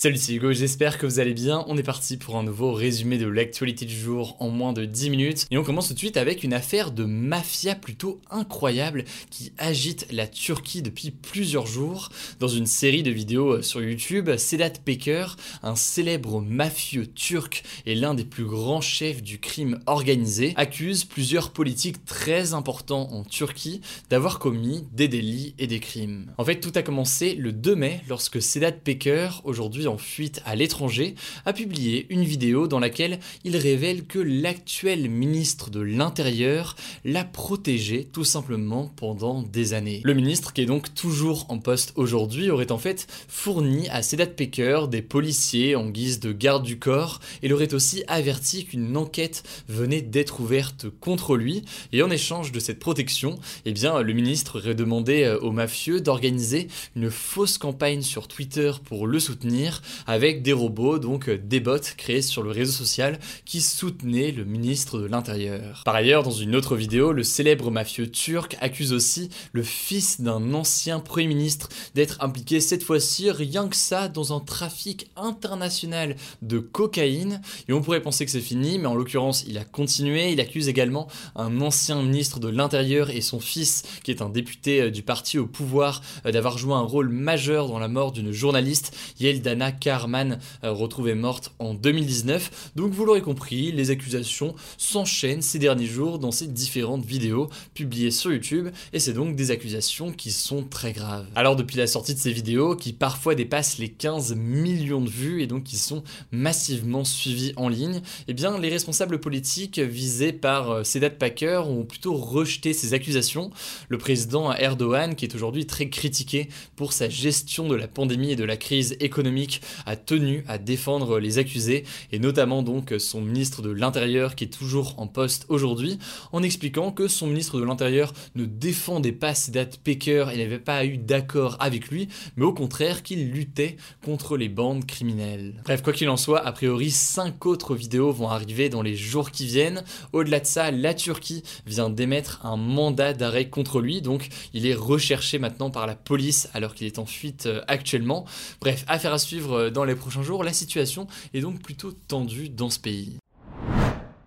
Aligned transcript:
Salut 0.00 0.16
c'est 0.16 0.32
Hugo, 0.32 0.52
j'espère 0.52 0.96
que 0.96 1.06
vous 1.06 1.18
allez 1.18 1.34
bien. 1.34 1.64
On 1.66 1.76
est 1.76 1.82
parti 1.82 2.18
pour 2.18 2.36
un 2.36 2.44
nouveau 2.44 2.72
résumé 2.72 3.18
de 3.18 3.26
l'actualité 3.26 3.84
du 3.84 3.96
jour 3.96 4.36
en 4.38 4.48
moins 4.48 4.72
de 4.72 4.84
10 4.84 5.10
minutes. 5.10 5.46
Et 5.50 5.58
on 5.58 5.64
commence 5.64 5.88
tout 5.88 5.94
de 5.94 5.98
suite 5.98 6.16
avec 6.16 6.44
une 6.44 6.54
affaire 6.54 6.92
de 6.92 7.02
mafia 7.02 7.74
plutôt 7.74 8.20
incroyable 8.30 9.02
qui 9.28 9.52
agite 9.58 10.06
la 10.12 10.28
Turquie 10.28 10.82
depuis 10.82 11.10
plusieurs 11.10 11.66
jours. 11.66 12.10
Dans 12.38 12.46
une 12.46 12.66
série 12.66 13.02
de 13.02 13.10
vidéos 13.10 13.60
sur 13.60 13.82
YouTube, 13.82 14.36
Sedat 14.36 14.70
Peker, 14.84 15.36
un 15.64 15.74
célèbre 15.74 16.40
mafieux 16.42 17.08
turc 17.08 17.64
et 17.84 17.96
l'un 17.96 18.14
des 18.14 18.24
plus 18.24 18.44
grands 18.44 18.80
chefs 18.80 19.20
du 19.20 19.40
crime 19.40 19.80
organisé, 19.86 20.52
accuse 20.54 21.02
plusieurs 21.06 21.50
politiques 21.50 22.04
très 22.04 22.54
importants 22.54 23.10
en 23.10 23.24
Turquie 23.24 23.80
d'avoir 24.10 24.38
commis 24.38 24.84
des 24.92 25.08
délits 25.08 25.56
et 25.58 25.66
des 25.66 25.80
crimes. 25.80 26.32
En 26.38 26.44
fait, 26.44 26.60
tout 26.60 26.72
a 26.76 26.82
commencé 26.82 27.34
le 27.34 27.50
2 27.50 27.74
mai 27.74 28.00
lorsque 28.08 28.40
Sedat 28.40 28.70
Peker, 28.70 29.42
aujourd'hui 29.42 29.87
en 29.88 29.98
fuite 29.98 30.40
à 30.44 30.54
l'étranger, 30.54 31.14
a 31.46 31.52
publié 31.52 32.06
une 32.10 32.24
vidéo 32.24 32.68
dans 32.68 32.78
laquelle 32.78 33.18
il 33.44 33.56
révèle 33.56 34.04
que 34.04 34.18
l'actuel 34.18 35.08
ministre 35.10 35.70
de 35.70 35.80
l'Intérieur 35.80 36.76
l'a 37.04 37.24
protégé 37.24 38.08
tout 38.12 38.24
simplement 38.24 38.92
pendant 38.96 39.42
des 39.42 39.74
années. 39.74 40.00
Le 40.04 40.14
ministre, 40.14 40.52
qui 40.52 40.62
est 40.62 40.66
donc 40.66 40.94
toujours 40.94 41.46
en 41.48 41.58
poste 41.58 41.92
aujourd'hui, 41.96 42.50
aurait 42.50 42.72
en 42.72 42.78
fait 42.78 43.06
fourni 43.28 43.88
à 43.88 44.02
Sedat 44.02 44.26
Peker 44.26 44.88
des 44.88 45.02
policiers 45.02 45.76
en 45.76 45.88
guise 45.88 46.20
de 46.20 46.32
garde 46.32 46.64
du 46.64 46.78
corps 46.78 47.20
et 47.42 47.48
l'aurait 47.48 47.74
aussi 47.74 48.04
averti 48.06 48.64
qu'une 48.64 48.96
enquête 48.96 49.42
venait 49.68 50.02
d'être 50.02 50.40
ouverte 50.40 50.86
contre 51.00 51.36
lui. 51.36 51.64
Et 51.92 52.02
en 52.02 52.10
échange 52.10 52.52
de 52.52 52.60
cette 52.60 52.78
protection, 52.78 53.38
eh 53.64 53.72
bien, 53.72 54.02
le 54.02 54.12
ministre 54.12 54.58
aurait 54.58 54.74
demandé 54.74 55.24
euh, 55.24 55.38
aux 55.40 55.52
mafieux 55.52 56.00
d'organiser 56.00 56.68
une 56.96 57.10
fausse 57.10 57.58
campagne 57.58 58.02
sur 58.02 58.28
Twitter 58.28 58.72
pour 58.84 59.06
le 59.06 59.18
soutenir 59.20 59.77
avec 60.06 60.42
des 60.42 60.52
robots, 60.52 60.98
donc 60.98 61.28
euh, 61.28 61.38
des 61.38 61.60
bots 61.60 61.78
créés 61.96 62.22
sur 62.22 62.42
le 62.42 62.50
réseau 62.50 62.72
social 62.72 63.18
qui 63.44 63.60
soutenaient 63.60 64.32
le 64.32 64.44
ministre 64.44 64.98
de 64.98 65.06
l'Intérieur. 65.06 65.82
Par 65.84 65.94
ailleurs, 65.94 66.22
dans 66.22 66.30
une 66.30 66.56
autre 66.56 66.76
vidéo, 66.76 67.12
le 67.12 67.22
célèbre 67.22 67.70
mafieux 67.70 68.10
turc 68.10 68.56
accuse 68.60 68.92
aussi 68.92 69.30
le 69.52 69.62
fils 69.62 70.20
d'un 70.20 70.54
ancien 70.54 71.00
Premier 71.00 71.28
ministre 71.28 71.68
d'être 71.94 72.18
impliqué 72.20 72.60
cette 72.60 72.82
fois-ci 72.82 73.30
rien 73.30 73.68
que 73.68 73.76
ça 73.76 74.08
dans 74.08 74.32
un 74.32 74.40
trafic 74.40 75.10
international 75.16 76.16
de 76.42 76.58
cocaïne. 76.58 77.40
Et 77.68 77.72
on 77.72 77.82
pourrait 77.82 78.02
penser 78.02 78.24
que 78.24 78.30
c'est 78.30 78.40
fini, 78.40 78.78
mais 78.78 78.86
en 78.86 78.94
l'occurrence, 78.94 79.44
il 79.46 79.58
a 79.58 79.64
continué. 79.64 80.32
Il 80.32 80.40
accuse 80.40 80.68
également 80.68 81.08
un 81.36 81.60
ancien 81.60 82.02
ministre 82.02 82.40
de 82.40 82.48
l'Intérieur 82.48 83.10
et 83.10 83.20
son 83.20 83.40
fils, 83.40 83.82
qui 84.02 84.10
est 84.10 84.22
un 84.22 84.28
député 84.28 84.82
euh, 84.82 84.90
du 84.90 85.02
parti 85.02 85.38
au 85.38 85.46
pouvoir, 85.46 86.02
euh, 86.26 86.32
d'avoir 86.32 86.58
joué 86.58 86.74
un 86.74 86.80
rôle 86.80 87.08
majeur 87.08 87.68
dans 87.68 87.78
la 87.78 87.88
mort 87.88 88.12
d'une 88.12 88.32
journaliste, 88.32 88.96
Yeldana 89.20 89.67
Carman, 89.72 90.38
euh, 90.64 90.72
retrouvée 90.72 91.14
morte 91.14 91.52
en 91.58 91.74
2019. 91.74 92.72
Donc 92.76 92.92
vous 92.92 93.04
l'aurez 93.04 93.22
compris, 93.22 93.72
les 93.72 93.90
accusations 93.90 94.54
s'enchaînent 94.76 95.42
ces 95.42 95.58
derniers 95.58 95.86
jours 95.86 96.18
dans 96.18 96.30
ces 96.30 96.46
différentes 96.46 97.04
vidéos 97.04 97.48
publiées 97.74 98.10
sur 98.10 98.32
YouTube, 98.32 98.68
et 98.92 98.98
c'est 98.98 99.12
donc 99.12 99.36
des 99.36 99.50
accusations 99.50 100.12
qui 100.12 100.30
sont 100.30 100.64
très 100.64 100.92
graves. 100.92 101.26
Alors 101.34 101.56
depuis 101.56 101.76
la 101.76 101.86
sortie 101.86 102.14
de 102.14 102.18
ces 102.18 102.32
vidéos, 102.32 102.76
qui 102.76 102.92
parfois 102.92 103.34
dépassent 103.34 103.78
les 103.78 103.88
15 103.88 104.34
millions 104.34 105.00
de 105.00 105.10
vues 105.10 105.42
et 105.42 105.46
donc 105.46 105.64
qui 105.64 105.76
sont 105.76 106.02
massivement 106.32 107.04
suivies 107.04 107.52
en 107.56 107.68
ligne, 107.68 108.00
eh 108.26 108.34
bien 108.34 108.58
les 108.58 108.68
responsables 108.68 109.20
politiques 109.20 109.78
visés 109.78 110.32
par 110.32 110.70
euh, 110.70 110.84
Sedat 110.84 111.10
Packer 111.10 111.62
ont 111.66 111.84
plutôt 111.84 112.14
rejeté 112.14 112.72
ces 112.72 112.94
accusations. 112.94 113.50
Le 113.88 113.98
président 113.98 114.52
Erdogan, 114.52 115.14
qui 115.14 115.24
est 115.24 115.34
aujourd'hui 115.34 115.66
très 115.66 115.88
critiqué 115.88 116.48
pour 116.76 116.92
sa 116.92 117.08
gestion 117.08 117.68
de 117.68 117.74
la 117.74 117.88
pandémie 117.88 118.32
et 118.32 118.36
de 118.36 118.44
la 118.44 118.56
crise 118.56 118.96
économique 119.00 119.57
a 119.86 119.96
tenu 119.96 120.44
à 120.48 120.58
défendre 120.58 121.18
les 121.18 121.38
accusés 121.38 121.84
et 122.12 122.18
notamment 122.18 122.62
donc 122.62 122.94
son 122.98 123.20
ministre 123.20 123.62
de 123.62 123.70
l'Intérieur 123.70 124.34
qui 124.34 124.44
est 124.44 124.48
toujours 124.48 124.94
en 124.98 125.06
poste 125.06 125.46
aujourd'hui 125.48 125.98
en 126.32 126.42
expliquant 126.42 126.92
que 126.92 127.08
son 127.08 127.26
ministre 127.26 127.58
de 127.58 127.64
l'Intérieur 127.64 128.12
ne 128.34 128.44
défendait 128.44 129.12
pas 129.12 129.34
dates 129.48 129.78
Pecker 129.78 130.26
et 130.32 130.38
n'avait 130.38 130.58
pas 130.58 130.84
eu 130.84 130.98
d'accord 130.98 131.56
avec 131.60 131.88
lui 131.88 132.08
mais 132.36 132.44
au 132.44 132.52
contraire 132.52 133.02
qu'il 133.02 133.30
luttait 133.30 133.76
contre 134.04 134.36
les 134.36 134.48
bandes 134.48 134.86
criminelles. 134.86 135.60
Bref, 135.64 135.82
quoi 135.82 135.92
qu'il 135.92 136.08
en 136.08 136.16
soit, 136.16 136.44
a 136.44 136.52
priori 136.52 136.90
5 136.90 137.46
autres 137.46 137.74
vidéos 137.74 138.12
vont 138.12 138.28
arriver 138.28 138.68
dans 138.68 138.82
les 138.82 138.96
jours 138.96 139.30
qui 139.30 139.46
viennent. 139.46 139.84
Au-delà 140.12 140.40
de 140.40 140.46
ça, 140.46 140.70
la 140.70 140.94
Turquie 140.94 141.42
vient 141.66 141.90
d'émettre 141.90 142.44
un 142.44 142.56
mandat 142.56 143.12
d'arrêt 143.12 143.48
contre 143.48 143.80
lui 143.80 144.02
donc 144.02 144.28
il 144.54 144.66
est 144.66 144.74
recherché 144.74 145.38
maintenant 145.38 145.70
par 145.70 145.86
la 145.86 145.94
police 145.94 146.48
alors 146.54 146.74
qu'il 146.74 146.86
est 146.86 146.98
en 146.98 147.06
fuite 147.06 147.46
euh, 147.46 147.62
actuellement. 147.68 148.24
Bref, 148.60 148.84
affaire 148.88 149.12
à 149.12 149.18
suivre 149.18 149.47
euh, 149.54 149.70
dans 149.70 149.84
les 149.84 149.94
prochains 149.94 150.22
jours, 150.22 150.44
la 150.44 150.52
situation 150.52 151.06
est 151.34 151.40
donc 151.40 151.62
plutôt 151.62 151.92
tendue 151.92 152.48
dans 152.48 152.70
ce 152.70 152.78
pays. 152.78 153.18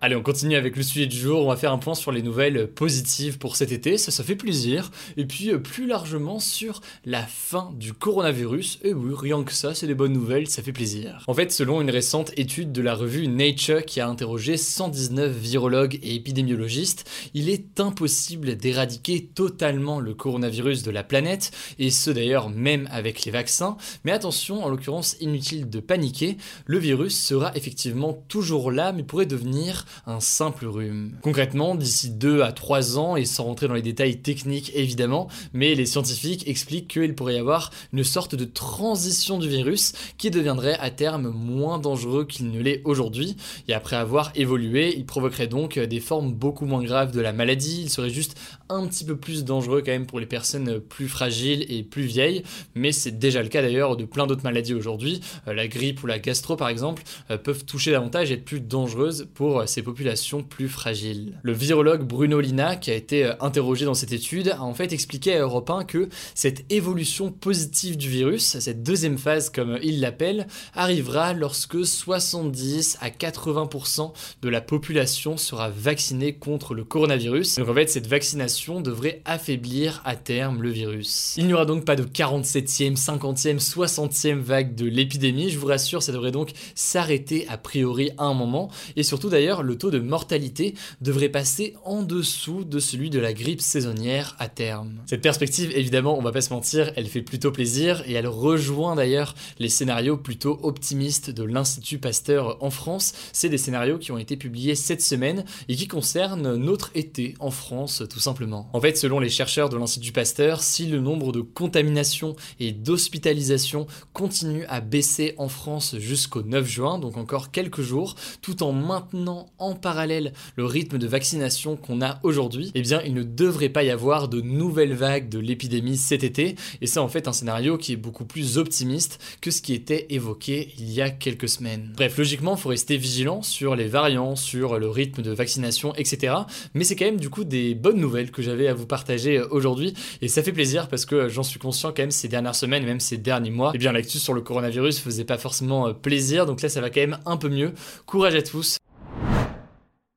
Allez, 0.04 0.16
on 0.16 0.22
continue 0.22 0.56
avec 0.56 0.76
le 0.76 0.82
sujet 0.82 1.06
du 1.06 1.16
jour. 1.16 1.44
On 1.44 1.48
va 1.48 1.54
faire 1.54 1.70
un 1.70 1.78
point 1.78 1.94
sur 1.94 2.10
les 2.10 2.22
nouvelles 2.22 2.66
positives 2.66 3.38
pour 3.38 3.54
cet 3.54 3.70
été. 3.70 3.96
Ça, 3.98 4.10
ça 4.10 4.24
fait 4.24 4.34
plaisir. 4.34 4.90
Et 5.16 5.24
puis, 5.26 5.52
euh, 5.52 5.58
plus 5.58 5.86
largement, 5.86 6.40
sur 6.40 6.80
la 7.04 7.22
fin 7.22 7.70
du 7.78 7.92
coronavirus. 7.92 8.80
Et 8.82 8.94
oui, 8.94 9.14
rien 9.16 9.44
que 9.44 9.52
ça, 9.52 9.76
c'est 9.76 9.86
des 9.86 9.94
bonnes 9.94 10.12
nouvelles. 10.12 10.48
Ça 10.48 10.60
fait 10.60 10.72
plaisir. 10.72 11.22
En 11.28 11.34
fait, 11.34 11.52
selon 11.52 11.80
une 11.80 11.90
récente 11.90 12.32
étude 12.36 12.72
de 12.72 12.82
la 12.82 12.96
revue 12.96 13.28
Nature 13.28 13.84
qui 13.84 14.00
a 14.00 14.08
interrogé 14.08 14.56
119 14.56 15.36
virologues 15.36 16.00
et 16.02 16.16
épidémiologistes, 16.16 17.08
il 17.34 17.48
est 17.48 17.78
impossible 17.78 18.56
d'éradiquer 18.56 19.30
totalement 19.32 20.00
le 20.00 20.14
coronavirus 20.14 20.82
de 20.82 20.90
la 20.90 21.04
planète. 21.04 21.52
Et 21.78 21.90
ce, 21.90 22.10
d'ailleurs, 22.10 22.50
même 22.50 22.88
avec 22.90 23.24
les 23.24 23.30
vaccins. 23.30 23.76
Mais 24.02 24.10
attention, 24.10 24.64
en 24.64 24.68
l'occurrence, 24.68 25.14
inutile 25.20 25.70
de 25.70 25.78
paniquer. 25.78 26.38
Le 26.66 26.78
virus 26.78 27.16
sera 27.24 27.52
effectivement 27.54 28.14
toujours 28.26 28.72
là, 28.72 28.90
mais 28.90 29.04
pourrait 29.04 29.26
devenir 29.26 29.86
un 30.06 30.20
simple 30.20 30.66
rhume. 30.66 31.12
Concrètement, 31.22 31.74
d'ici 31.74 32.10
2 32.10 32.42
à 32.42 32.52
3 32.52 32.98
ans, 32.98 33.16
et 33.16 33.24
sans 33.24 33.44
rentrer 33.44 33.68
dans 33.68 33.74
les 33.74 33.82
détails 33.82 34.18
techniques 34.18 34.72
évidemment, 34.74 35.28
mais 35.52 35.74
les 35.74 35.86
scientifiques 35.86 36.48
expliquent 36.48 36.88
qu'il 36.88 37.14
pourrait 37.14 37.34
y 37.34 37.38
avoir 37.38 37.70
une 37.92 38.04
sorte 38.04 38.34
de 38.34 38.44
transition 38.44 39.38
du 39.38 39.48
virus 39.48 39.92
qui 40.18 40.30
deviendrait 40.30 40.78
à 40.78 40.90
terme 40.90 41.28
moins 41.28 41.78
dangereux 41.78 42.24
qu'il 42.24 42.50
ne 42.50 42.60
l'est 42.60 42.82
aujourd'hui, 42.84 43.36
et 43.68 43.74
après 43.74 43.96
avoir 43.96 44.32
évolué, 44.34 44.94
il 44.96 45.06
provoquerait 45.06 45.46
donc 45.46 45.78
des 45.78 46.00
formes 46.00 46.32
beaucoup 46.32 46.66
moins 46.66 46.82
graves 46.82 47.12
de 47.12 47.20
la 47.20 47.32
maladie, 47.32 47.82
il 47.82 47.90
serait 47.90 48.10
juste 48.10 48.36
un 48.72 48.86
petit 48.86 49.04
peu 49.04 49.16
plus 49.16 49.44
dangereux 49.44 49.82
quand 49.84 49.92
même 49.92 50.06
pour 50.06 50.20
les 50.20 50.26
personnes 50.26 50.80
plus 50.80 51.08
fragiles 51.08 51.64
et 51.68 51.82
plus 51.82 52.02
vieilles, 52.02 52.42
mais 52.74 52.92
c'est 52.92 53.18
déjà 53.18 53.42
le 53.42 53.48
cas 53.48 53.62
d'ailleurs 53.62 53.96
de 53.96 54.04
plein 54.04 54.26
d'autres 54.26 54.44
maladies 54.44 54.74
aujourd'hui, 54.74 55.20
euh, 55.48 55.54
la 55.54 55.68
grippe 55.68 56.02
ou 56.02 56.06
la 56.06 56.18
gastro 56.18 56.56
par 56.56 56.68
exemple, 56.68 57.02
euh, 57.30 57.38
peuvent 57.38 57.64
toucher 57.64 57.90
davantage 57.90 58.30
et 58.30 58.34
être 58.34 58.44
plus 58.44 58.60
dangereuses 58.60 59.28
pour 59.34 59.68
ces 59.68 59.82
populations 59.82 60.42
plus 60.42 60.68
fragiles. 60.68 61.38
Le 61.42 61.52
virologue 61.52 62.02
Bruno 62.02 62.40
Lina, 62.40 62.76
qui 62.76 62.90
a 62.90 62.94
été 62.94 63.24
euh, 63.24 63.34
interrogé 63.40 63.84
dans 63.84 63.94
cette 63.94 64.12
étude, 64.12 64.48
a 64.48 64.62
en 64.62 64.74
fait 64.74 64.92
expliqué 64.92 65.34
à 65.34 65.40
Europe 65.40 65.70
1 65.70 65.84
que 65.84 66.08
cette 66.34 66.70
évolution 66.70 67.30
positive 67.30 67.96
du 67.96 68.08
virus, 68.08 68.58
cette 68.58 68.82
deuxième 68.82 69.18
phase 69.18 69.50
comme 69.50 69.78
il 69.82 70.00
l'appelle, 70.00 70.46
arrivera 70.74 71.32
lorsque 71.32 71.84
70 71.84 72.98
à 73.00 73.10
80% 73.10 74.12
de 74.42 74.48
la 74.48 74.60
population 74.60 75.36
sera 75.36 75.68
vaccinée 75.70 76.34
contre 76.34 76.74
le 76.74 76.84
coronavirus. 76.84 77.58
Donc 77.58 77.68
en 77.68 77.74
fait, 77.74 77.90
cette 77.90 78.06
vaccination 78.06 78.61
devrait 78.70 79.22
affaiblir 79.24 80.00
à 80.04 80.14
terme 80.14 80.62
le 80.62 80.70
virus. 80.70 81.34
Il 81.36 81.46
n'y 81.46 81.52
aura 81.52 81.66
donc 81.66 81.84
pas 81.84 81.96
de 81.96 82.04
47e, 82.04 82.96
50e, 82.96 83.58
60e 83.58 84.38
vague 84.38 84.74
de 84.76 84.86
l'épidémie, 84.86 85.50
je 85.50 85.58
vous 85.58 85.66
rassure, 85.66 86.02
ça 86.02 86.12
devrait 86.12 86.30
donc 86.30 86.52
s'arrêter 86.76 87.46
a 87.48 87.58
priori 87.58 88.10
à 88.18 88.24
un 88.24 88.34
moment, 88.34 88.70
et 88.94 89.02
surtout 89.02 89.28
d'ailleurs 89.28 89.64
le 89.64 89.76
taux 89.76 89.90
de 89.90 89.98
mortalité 89.98 90.74
devrait 91.00 91.28
passer 91.28 91.74
en 91.84 92.02
dessous 92.02 92.62
de 92.64 92.78
celui 92.78 93.10
de 93.10 93.18
la 93.18 93.32
grippe 93.32 93.60
saisonnière 93.60 94.36
à 94.38 94.48
terme. 94.48 95.02
Cette 95.06 95.22
perspective, 95.22 95.72
évidemment, 95.74 96.16
on 96.16 96.22
va 96.22 96.30
pas 96.30 96.40
se 96.40 96.52
mentir, 96.52 96.92
elle 96.94 97.06
fait 97.06 97.22
plutôt 97.22 97.50
plaisir, 97.50 98.04
et 98.06 98.12
elle 98.12 98.28
rejoint 98.28 98.94
d'ailleurs 98.94 99.34
les 99.58 99.68
scénarios 99.68 100.16
plutôt 100.16 100.60
optimistes 100.62 101.30
de 101.30 101.42
l'Institut 101.42 101.98
Pasteur 101.98 102.62
en 102.62 102.70
France. 102.70 103.12
C'est 103.32 103.48
des 103.48 103.58
scénarios 103.58 103.98
qui 103.98 104.12
ont 104.12 104.18
été 104.18 104.36
publiés 104.36 104.76
cette 104.76 105.02
semaine 105.02 105.44
et 105.68 105.74
qui 105.74 105.88
concernent 105.88 106.54
notre 106.54 106.90
été 106.94 107.34
en 107.40 107.50
France 107.50 108.04
tout 108.08 108.20
simplement. 108.20 108.51
En 108.52 108.80
fait, 108.80 108.96
selon 108.96 109.20
les 109.20 109.28
chercheurs 109.28 109.68
de 109.68 109.76
l'Institut 109.76 110.12
Pasteur, 110.12 110.62
si 110.62 110.86
le 110.86 111.00
nombre 111.00 111.32
de 111.32 111.40
contaminations 111.40 112.36
et 112.60 112.72
d'hospitalisations 112.72 113.86
continue 114.12 114.64
à 114.66 114.80
baisser 114.80 115.34
en 115.38 115.48
France 115.48 115.96
jusqu'au 115.98 116.42
9 116.42 116.66
juin, 116.66 116.98
donc 116.98 117.16
encore 117.16 117.50
quelques 117.50 117.82
jours, 117.82 118.14
tout 118.40 118.62
en 118.62 118.72
maintenant 118.72 119.46
en 119.58 119.74
parallèle 119.74 120.32
le 120.56 120.64
rythme 120.64 120.98
de 120.98 121.06
vaccination 121.06 121.76
qu'on 121.76 122.02
a 122.02 122.20
aujourd'hui, 122.22 122.70
eh 122.74 122.82
bien 122.82 123.02
il 123.02 123.14
ne 123.14 123.22
devrait 123.22 123.68
pas 123.68 123.84
y 123.84 123.90
avoir 123.90 124.28
de 124.28 124.40
nouvelles 124.40 124.94
vagues 124.94 125.28
de 125.28 125.38
l'épidémie 125.38 125.96
cet 125.96 126.24
été. 126.24 126.56
Et 126.80 126.86
c'est 126.86 126.98
en 126.98 127.08
fait 127.08 127.28
un 127.28 127.32
scénario 127.32 127.78
qui 127.78 127.92
est 127.92 127.96
beaucoup 127.96 128.24
plus 128.24 128.58
optimiste 128.58 129.20
que 129.40 129.50
ce 129.50 129.62
qui 129.62 129.74
était 129.74 130.06
évoqué 130.10 130.72
il 130.78 130.90
y 130.90 131.00
a 131.00 131.10
quelques 131.10 131.48
semaines. 131.48 131.92
Bref, 131.96 132.18
logiquement, 132.18 132.56
il 132.56 132.60
faut 132.60 132.68
rester 132.70 132.96
vigilant 132.96 133.42
sur 133.42 133.76
les 133.76 133.86
variants, 133.86 134.36
sur 134.36 134.78
le 134.78 134.88
rythme 134.88 135.22
de 135.22 135.30
vaccination, 135.30 135.94
etc. 135.94 136.34
Mais 136.74 136.84
c'est 136.84 136.96
quand 136.96 137.04
même 137.04 137.20
du 137.20 137.30
coup 137.30 137.44
des 137.44 137.74
bonnes 137.74 138.00
nouvelles 138.00 138.30
que 138.32 138.42
j'avais 138.42 138.68
à 138.68 138.74
vous 138.74 138.86
partager 138.86 139.38
euh, 139.38 139.46
aujourd'hui. 139.50 139.94
Et 140.20 140.28
ça 140.28 140.42
fait 140.42 140.52
plaisir 140.52 140.88
parce 140.88 141.06
que 141.06 141.28
j'en 141.28 141.42
suis 141.42 141.58
conscient 141.58 141.90
quand 141.90 142.02
même 142.02 142.10
ces 142.10 142.28
dernières 142.28 142.54
semaines, 142.54 142.84
même 142.84 143.00
ces 143.00 143.16
derniers 143.16 143.50
mois. 143.50 143.70
Et 143.70 143.76
eh 143.76 143.78
bien 143.78 143.92
l'actu 143.92 144.18
sur 144.18 144.34
le 144.34 144.40
coronavirus 144.40 145.00
faisait 145.00 145.24
pas 145.24 145.38
forcément 145.38 145.88
euh, 145.88 145.92
plaisir. 145.92 146.46
Donc 146.46 146.62
là, 146.62 146.68
ça 146.68 146.80
va 146.80 146.90
quand 146.90 147.00
même 147.00 147.18
un 147.26 147.36
peu 147.36 147.48
mieux. 147.48 147.72
Courage 148.06 148.34
à 148.34 148.42
tous. 148.42 148.78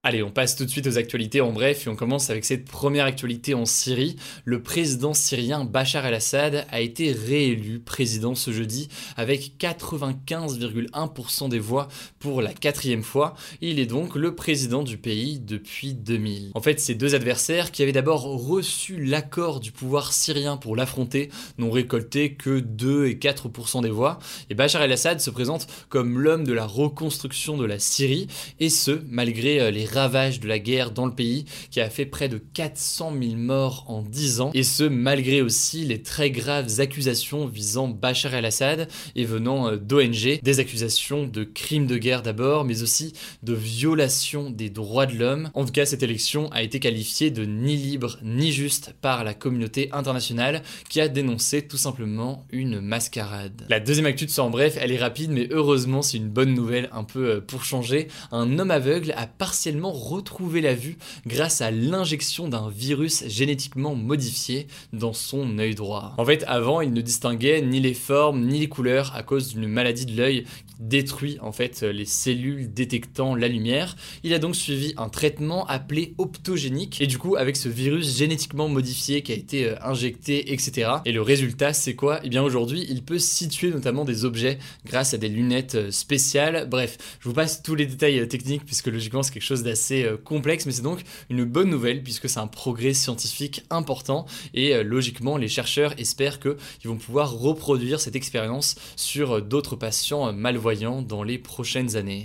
Allez, 0.08 0.22
on 0.22 0.30
passe 0.30 0.56
tout 0.56 0.66
de 0.66 0.70
suite 0.70 0.86
aux 0.86 1.00
actualités 1.00 1.42
en 1.42 1.52
bref 1.52 1.88
et 1.88 1.90
on 1.90 1.96
commence 1.96 2.30
avec 2.30 2.46
cette 2.46 2.66
première 2.66 3.06
actualité 3.06 3.56
en 3.56 3.66
Syrie. 3.66 4.18
Le 4.44 4.62
président 4.62 5.16
syrien 5.16 5.66
Bachar 5.66 6.06
el-Assad 6.06 6.68
a 6.70 6.80
été 6.80 7.12
réélu 7.12 7.80
président 7.80 8.36
ce 8.36 8.52
jeudi 8.52 8.88
avec 9.18 9.54
95,1% 9.60 11.50
des 11.50 11.58
voix 11.58 11.88
pour 12.20 12.44
la 12.44 12.54
quatrième 12.54 13.02
fois. 13.02 13.34
Il 13.62 13.80
est 13.80 13.88
donc 13.88 14.14
le 14.14 14.36
président 14.36 14.84
du 14.84 15.00
pays 15.00 15.40
depuis 15.40 15.96
2000. 15.96 16.52
En 16.54 16.62
fait, 16.62 16.80
ces 16.80 16.94
deux 16.94 17.16
adversaires 17.16 17.72
qui 17.72 17.82
avaient 17.82 17.92
d'abord 17.92 18.26
reçu 18.26 19.04
l'accord 19.04 19.60
du 19.60 19.72
pouvoir 19.72 20.14
syrien 20.14 20.56
pour 20.56 20.76
l'affronter 20.76 21.32
n'ont 21.58 21.72
récolté 21.72 22.36
que 22.36 22.60
2 22.60 23.08
et 23.08 23.16
4% 23.16 23.82
des 23.82 23.90
voix. 23.90 24.20
Et 24.52 24.54
Bachar 24.54 24.84
el-Assad 24.84 25.20
se 25.20 25.32
présente 25.32 25.66
comme 25.90 26.20
l'homme 26.20 26.44
de 26.44 26.54
la 26.54 26.68
reconstruction 26.68 27.58
de 27.58 27.66
la 27.66 27.80
Syrie 27.80 28.28
et 28.60 28.70
ce, 28.70 29.02
malgré 29.10 29.60
euh, 29.60 29.72
les 29.72 29.95
ravage 29.96 30.40
de 30.40 30.48
la 30.48 30.60
guerre 30.60 30.92
dans 30.92 31.06
le 31.06 31.14
pays 31.14 31.46
qui 31.72 31.82
a 31.82 31.90
fait 31.90 32.06
près 32.06 32.30
de 32.30 32.38
400 32.38 33.14
000 33.20 33.36
morts 33.36 33.86
en 33.88 34.02
10 34.02 34.42
ans, 34.42 34.52
et 34.54 34.64
ce 34.64 34.84
malgré 34.84 35.42
aussi 35.42 35.86
les 35.86 36.02
très 36.02 36.32
graves 36.32 36.80
accusations 36.80 37.48
visant 37.48 37.88
Bachar 37.88 38.34
el-Assad 38.34 38.88
et 39.16 39.26
venant 39.26 39.70
euh, 39.70 39.78
d'ONG, 39.78 40.40
des 40.42 40.60
accusations 40.60 41.26
de 41.26 41.44
crimes 41.44 41.88
de 41.88 41.98
guerre 41.98 42.22
d'abord, 42.22 42.66
mais 42.66 42.82
aussi 42.82 43.14
de 43.44 43.54
violation 43.54 44.50
des 44.50 44.70
droits 44.70 45.06
de 45.06 45.18
l'homme. 45.18 45.50
En 45.54 45.66
tout 45.66 45.72
cas, 45.72 45.86
cette 45.86 46.04
élection 46.04 46.52
a 46.52 46.62
été 46.64 46.80
qualifiée 46.80 47.32
de 47.32 47.46
ni 47.46 47.76
libre 47.76 48.18
ni 48.24 48.52
juste 48.52 48.94
par 49.02 49.24
la 49.24 49.34
communauté 49.34 49.90
internationale 49.92 50.62
qui 50.90 51.02
a 51.02 51.08
dénoncé 51.08 51.62
tout 51.68 51.78
simplement 51.78 52.46
une 52.52 52.82
mascarade. 52.82 53.66
La 53.70 53.80
deuxième 53.80 54.06
actu 54.06 54.26
de 54.26 54.32
ça 54.32 54.44
en 54.44 54.50
bref, 54.50 54.78
elle 54.80 54.92
est 54.92 54.98
rapide, 54.98 55.32
mais 55.32 55.48
heureusement 55.52 56.02
c'est 56.02 56.18
une 56.18 56.30
bonne 56.30 56.54
nouvelle 56.54 56.90
un 56.92 57.04
peu 57.04 57.30
euh, 57.30 57.42
pour 57.42 57.64
changer. 57.64 58.08
Un 58.32 58.60
homme 58.60 58.72
aveugle 58.72 59.14
a 59.18 59.28
partiellement 59.28 59.85
retrouver 59.92 60.62
la 60.62 60.74
vue 60.74 60.98
grâce 61.26 61.62
à 61.62 61.72
l'injection 61.72 62.48
d'un 62.48 62.70
virus 62.70 63.28
génétiquement 63.28 63.96
modifié 63.96 64.68
dans 64.94 65.14
son 65.14 65.58
œil 65.60 65.76
droit. 65.76 66.14
En 66.18 66.26
fait, 66.26 66.44
avant, 66.48 66.82
il 66.82 66.94
ne 66.94 67.02
distinguait 67.02 67.62
ni 67.62 67.80
les 67.80 67.94
formes 67.94 68.46
ni 68.46 68.60
les 68.60 68.70
couleurs 68.70 69.16
à 69.16 69.24
cause 69.24 69.54
d'une 69.54 69.68
maladie 69.68 70.06
de 70.06 70.16
l'œil 70.16 70.44
qui 70.44 70.76
détruit 70.80 71.38
en 71.42 71.52
fait 71.52 71.84
les 71.84 72.06
cellules 72.06 72.74
détectant 72.74 73.36
la 73.36 73.48
lumière. 73.48 73.96
Il 74.24 74.34
a 74.34 74.40
donc 74.40 74.56
suivi 74.56 74.94
un 74.98 75.10
traitement 75.10 75.66
appelé 75.68 76.14
optogénique 76.18 77.02
et 77.02 77.08
du 77.08 77.18
coup 77.18 77.36
avec 77.36 77.56
ce 77.56 77.70
virus 77.70 78.18
génétiquement 78.18 78.68
modifié 78.68 79.22
qui 79.22 79.32
a 79.32 79.36
été 79.36 79.66
euh, 79.66 79.76
injecté, 79.82 80.54
etc. 80.54 80.92
Et 81.06 81.12
le 81.12 81.22
résultat, 81.22 81.74
c'est 81.74 81.96
quoi? 81.96 82.20
Eh 82.24 82.30
bien 82.30 82.44
aujourd'hui, 82.44 82.86
il 82.90 83.04
peut 83.04 83.20
situer 83.20 83.70
notamment 83.70 84.06
des 84.06 84.26
objets 84.26 84.60
grâce 84.86 85.14
à 85.14 85.18
des 85.18 85.30
lunettes 85.30 85.76
euh, 85.76 85.92
spéciales. 85.92 86.68
Bref, 86.70 86.98
je 87.20 87.30
vous 87.30 87.36
passe 87.36 87.62
tous 87.62 87.76
les 87.76 87.86
détails 87.86 88.20
euh, 88.20 88.26
techniques 88.26 88.66
puisque 88.66 88.88
logiquement 88.88 89.24
c'est 89.24 89.34
quelque 89.34 89.44
chose 89.44 89.64
d'assez 89.64 89.75
assez 89.76 90.04
euh, 90.04 90.16
complexe, 90.18 90.66
mais 90.66 90.72
c'est 90.72 90.82
donc 90.82 91.02
une 91.30 91.44
bonne 91.44 91.70
nouvelle 91.70 92.02
puisque 92.02 92.30
c'est 92.30 92.40
un 92.40 92.48
progrès 92.48 92.94
scientifique 92.94 93.64
important 93.70 94.26
et 94.54 94.74
euh, 94.74 94.84
logiquement 94.84 95.36
les 95.36 95.50
chercheurs 95.50 95.94
espèrent 96.00 96.40
qu'ils 96.40 96.56
vont 96.86 96.96
pouvoir 96.96 97.34
reproduire 97.34 98.00
cette 98.00 98.16
expérience 98.16 98.76
sur 98.96 99.38
euh, 99.38 99.42
d'autres 99.42 99.76
patients 99.76 100.32
malvoyants 100.32 101.02
dans 101.02 101.24
les 101.24 101.38
prochaines 101.38 101.98
années. 101.98 102.25